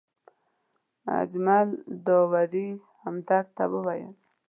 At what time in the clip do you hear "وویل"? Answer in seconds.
3.73-4.13